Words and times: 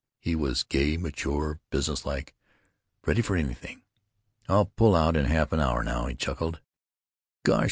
He 0.17 0.35
was 0.35 0.63
gay, 0.63 0.97
mature, 0.97 1.59
business 1.69 2.07
like, 2.07 2.33
ready 3.05 3.21
for 3.21 3.35
anything. 3.35 3.83
"I'll 4.49 4.65
pull 4.65 4.95
out 4.95 5.15
in 5.15 5.25
half 5.25 5.51
an 5.51 5.59
hour 5.59 5.83
now," 5.83 6.07
he 6.07 6.15
chuckled. 6.15 6.59
"Gosh!" 7.43 7.59